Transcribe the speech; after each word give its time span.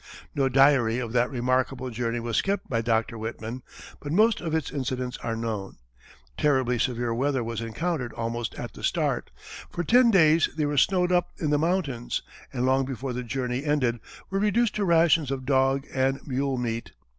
No 0.33 0.49
diary 0.49 0.97
of 0.97 1.11
that 1.13 1.29
remarkable 1.29 1.91
journey 1.91 2.19
was 2.19 2.41
kept 2.41 2.67
by 2.67 2.81
Dr. 2.81 3.19
Whitman, 3.19 3.61
but 3.99 4.11
most 4.11 4.41
of 4.41 4.55
its 4.55 4.71
incidents 4.71 5.19
are 5.19 5.35
known. 5.35 5.75
Terribly 6.37 6.79
severe 6.79 7.13
weather 7.13 7.43
was 7.43 7.61
encountered 7.61 8.11
almost 8.13 8.55
at 8.55 8.73
the 8.73 8.81
start, 8.81 9.29
for 9.69 9.83
ten 9.83 10.09
days 10.09 10.49
they 10.57 10.65
were 10.65 10.75
snowed 10.75 11.11
up 11.11 11.29
in 11.39 11.51
the 11.51 11.59
mountains, 11.59 12.23
and 12.51 12.65
long 12.65 12.83
before 12.83 13.13
the 13.13 13.21
journey 13.21 13.63
ended, 13.63 13.99
were 14.31 14.39
reduced 14.39 14.73
to 14.77 14.85
rations 14.85 15.29
of 15.29 15.45
dog 15.45 15.85
and 15.93 16.25
mule 16.25 16.57
meat. 16.57 16.93